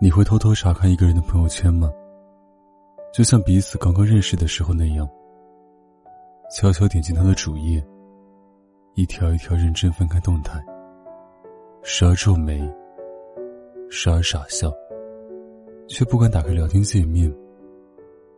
[0.00, 1.92] 你会偷偷查看一个人的朋友圈吗？
[3.12, 5.08] 就像彼此刚刚认识的时候那样，
[6.54, 7.84] 悄悄点进他的主页，
[8.94, 10.64] 一条一条认真翻开动态，
[11.82, 12.60] 时而皱眉，
[13.90, 14.72] 时而傻笑，
[15.88, 17.28] 却不敢打开聊天界面，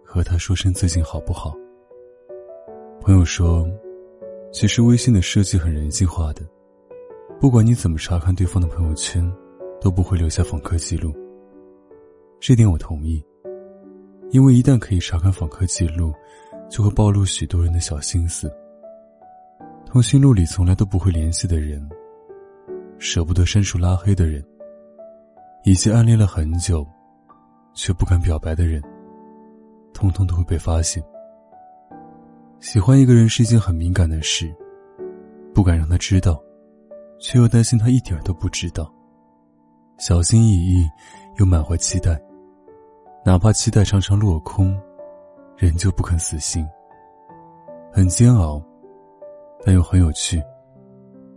[0.03, 1.55] 和他说声最近好不好。
[3.03, 3.69] 朋友说，
[4.51, 6.41] 其实微信的设计很人性化的，
[7.39, 9.31] 不管你怎么查看对方的朋友圈，
[9.79, 11.13] 都不会留下访客记录。
[12.41, 13.23] 这点我同意，
[14.31, 16.11] 因为一旦可以查看访客记录，
[16.71, 18.51] 就会暴露许多人的小心思。
[19.85, 21.87] 通讯录里从来都不会联系的人，
[22.99, 24.43] 舍不得删除拉黑的人，
[25.65, 26.87] 以及暗恋了很久
[27.75, 28.83] 却不敢表白的人，
[29.93, 31.05] 通通都会被发现。
[32.59, 34.51] 喜欢一个人是一件很敏感的事，
[35.55, 36.43] 不敢让他知道，
[37.19, 38.91] 却又担心他一点都不知道，
[39.99, 40.89] 小心翼翼
[41.39, 42.19] 又满怀期待。
[43.23, 44.75] 哪怕期待常常落空，
[45.57, 46.67] 仍旧不肯死心。
[47.93, 48.63] 很煎熬，
[49.63, 50.43] 但又很有趣，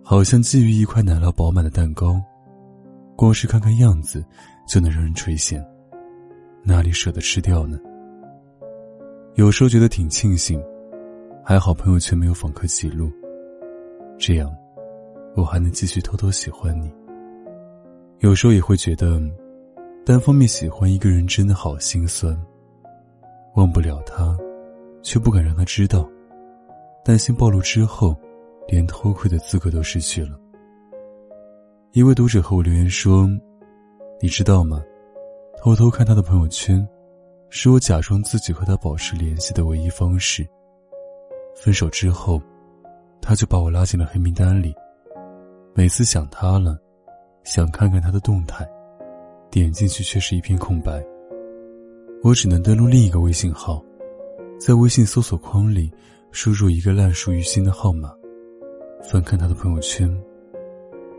[0.01, 2.21] 好像觊觎一块奶酪饱满的蛋糕，
[3.17, 4.25] 光是看看样子
[4.65, 5.61] 就能让人垂涎，
[6.63, 7.77] 哪里舍得吃掉呢？
[9.35, 10.63] 有时候觉得挺庆幸，
[11.43, 13.11] 还好朋友圈没有访客记录，
[14.17, 14.49] 这样
[15.35, 16.89] 我还能继续偷偷喜欢你。
[18.19, 19.21] 有时候也会觉得。
[20.05, 22.37] 单方面喜欢一个人真的好心酸，
[23.55, 24.37] 忘不了他，
[25.01, 26.05] 却不敢让他知道，
[27.05, 28.13] 担心暴露之后，
[28.67, 30.37] 连偷窥的资格都失去了。
[31.93, 33.29] 一位读者和我留言说
[34.19, 34.83] ：“你知道吗？
[35.57, 36.85] 偷偷看他的朋友圈，
[37.49, 40.45] 是我假装自己和他保持联系的唯一方式。
[41.55, 42.41] 分手之后，
[43.21, 44.75] 他就把我拉进了黑名单里。
[45.73, 46.77] 每次想他了，
[47.45, 48.69] 想看看他的动态。”
[49.53, 51.05] 点进去却是一片空白。
[52.23, 53.85] 我只能登录另一个微信号，
[54.59, 55.91] 在微信搜索框里
[56.31, 58.11] 输入一个烂熟于心的号码，
[59.03, 60.09] 翻看他的朋友圈，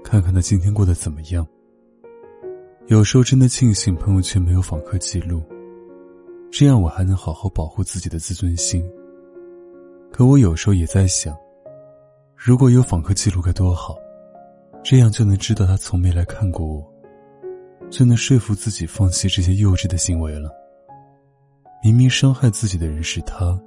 [0.02, 1.46] 看看他今天过得怎么样。
[2.88, 5.40] 有时候真的庆幸朋友圈没有访客记录，
[6.50, 8.84] 这样我还能好好保护自己的自尊心。
[10.10, 11.36] 可我有时候也在想，
[12.36, 13.96] 如果有访客记录该多好，
[14.82, 16.93] 这样就能知道他从没来看过我。
[17.90, 20.50] 就能说服自己放弃这些幼稚的行为了。
[21.82, 23.58] 明明伤害自己的人是他，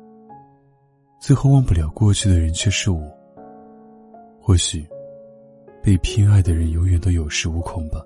[1.19, 3.01] 最后忘不了过去的人却是我。
[4.41, 4.85] 或许，
[5.81, 8.01] 被偏爱的人永远都有恃无恐吧。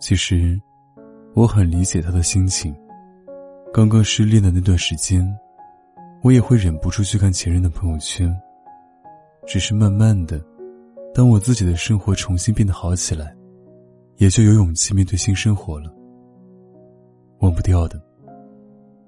[0.00, 0.58] 其实，
[1.34, 2.74] 我很理解他的心情。
[3.72, 5.26] 刚刚失恋的那段时间，
[6.22, 8.34] 我也会忍不住去看前任的朋友圈。
[9.46, 10.42] 只是慢慢的，
[11.14, 13.35] 当我自己的生活重新变得好起来。
[14.16, 15.92] 也就有勇气面对新生活了。
[17.40, 18.02] 忘不掉的，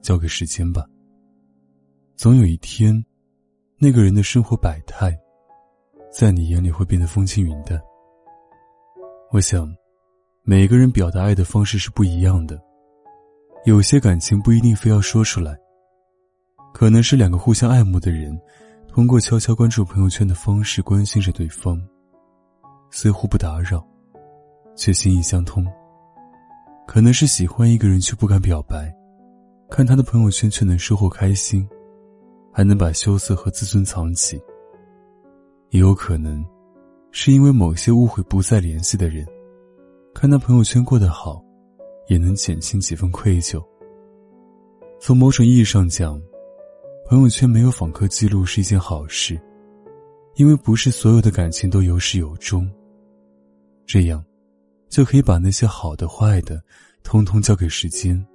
[0.03, 0.85] 交给时间吧。
[2.15, 3.05] 总有一天，
[3.79, 5.17] 那个人的生活百态，
[6.13, 7.81] 在你眼里会变得风轻云淡。
[9.31, 9.75] 我想，
[10.43, 12.61] 每个人表达爱的方式是不一样的。
[13.65, 15.57] 有些感情不一定非要说出来，
[16.73, 18.39] 可能是两个互相爱慕的人，
[18.89, 21.81] 通过悄悄关注朋友圈的方式关心着对方，
[22.91, 23.87] 虽互不打扰。
[24.79, 25.67] 却心意相通。
[26.87, 28.91] 可能是喜欢一个人却不敢表白，
[29.69, 31.69] 看他的朋友圈却能收获开心，
[32.51, 34.41] 还能把羞涩和自尊藏起。
[35.69, 36.43] 也有可能，
[37.11, 39.27] 是因为某些误会不再联系的人，
[40.15, 41.45] 看他朋友圈过得好，
[42.09, 43.63] 也能减轻几分愧疚。
[44.99, 46.19] 从某种意义上讲，
[47.07, 49.39] 朋友圈没有访客记录是一件好事，
[50.37, 52.67] 因为不是所有的感情都有始有终。
[53.85, 54.25] 这样。
[54.89, 56.63] 就可以把那些好的、坏的，
[57.03, 58.27] 通通交给时间，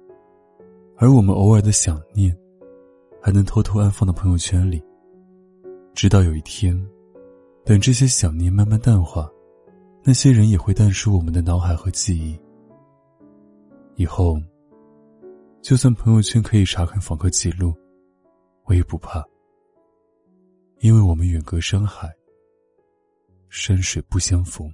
[0.96, 2.36] 而我们偶尔的想念，
[3.20, 4.82] 还能偷偷安放到朋友圈里。
[5.94, 6.74] 直到有一天，
[7.64, 9.30] 等这些想念慢慢淡化，
[10.02, 12.38] 那些人也会淡出我们的脑海和记忆。
[13.96, 14.40] 以后，
[15.62, 17.72] 就算朋友圈可以查看访客记录，
[18.64, 19.24] 我也不怕，
[20.80, 22.12] 因为我们远隔山海，
[23.48, 24.72] 山水不相逢。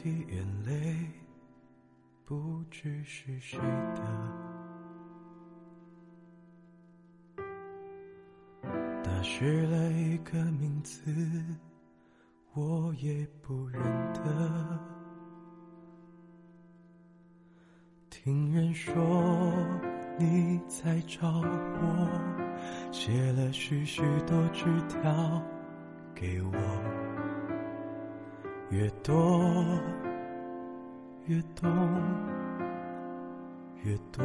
[0.00, 0.94] 滴眼泪，
[2.24, 4.02] 不知是谁的。
[9.02, 11.02] 打湿了一个名字，
[12.54, 14.78] 我也不认得。
[18.08, 18.94] 听人说
[20.16, 22.08] 你在找我，
[22.92, 25.42] 写了许许多纸条
[26.14, 27.07] 给我。
[28.70, 29.40] 越多，
[31.24, 31.70] 越懂，
[33.82, 34.22] 越多。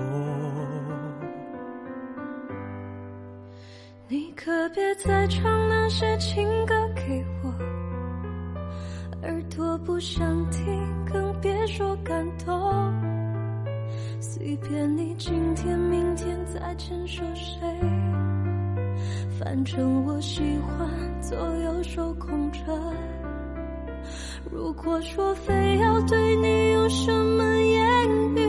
[4.09, 7.49] 你可别再唱那些情歌给我，
[9.21, 10.65] 耳朵不想听，
[11.05, 12.93] 更别说感动。
[14.19, 17.61] 随便你今天、明天再牵手谁，
[19.39, 22.59] 反正我喜欢左右手空着。
[24.53, 28.45] 如果说非要对你有什么言语，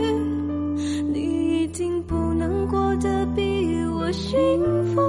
[1.11, 4.39] 你一定不能过得比我幸
[4.95, 5.01] 福。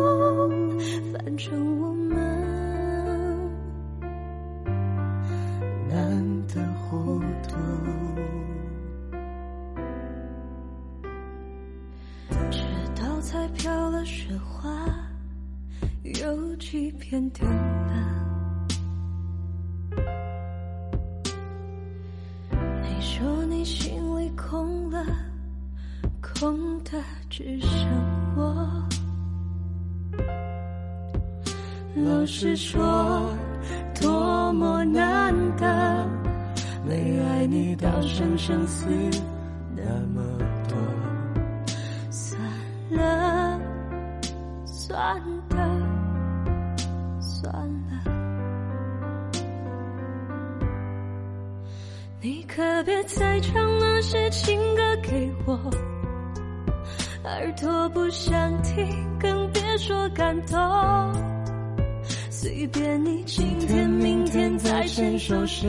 [1.12, 2.16] 反正我们
[5.90, 7.58] 难得糊涂，
[12.50, 12.64] 直
[12.96, 14.70] 到彩飘了雪花，
[16.22, 17.30] 有几片
[22.96, 24.30] 你说你心里。
[24.36, 25.04] 空了，
[26.22, 26.92] 空的
[27.30, 27.70] 只剩
[28.36, 28.84] 我。
[31.96, 33.34] 老实说，
[34.00, 36.08] 多么难得，
[36.86, 38.86] 没爱你到生生死
[39.76, 39.84] 那
[40.14, 40.22] 么
[40.68, 40.78] 多。
[42.12, 42.40] 算
[42.92, 43.60] 了，
[44.66, 44.98] 算
[45.50, 45.58] 了，
[47.20, 47.95] 算了。
[52.56, 55.60] 可别再唱那些情歌给我，
[57.26, 58.88] 耳朵不想听，
[59.20, 60.58] 更别说感动。
[62.30, 65.68] 随便你今天、明天再牵手谁，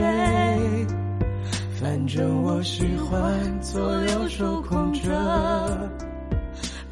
[1.77, 5.89] 反正我喜欢左右手空着。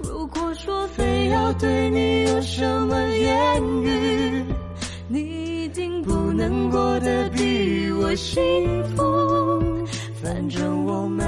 [0.03, 4.45] 如果说非要对你有什么言语，
[5.07, 8.43] 你一定不能过得比我幸
[8.89, 9.44] 福。
[10.45, 11.25] 反正我们，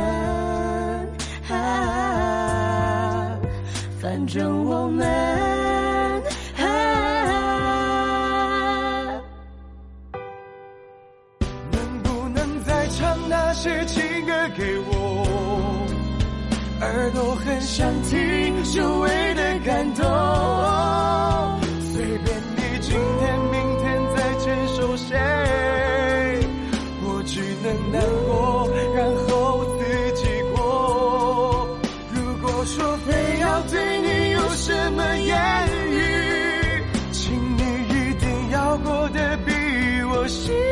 [3.99, 5.07] 反正我们，
[11.71, 15.25] 能不能再唱那些情歌给我？
[16.81, 20.76] 耳朵很想听，久违的感动。
[40.27, 40.66] 言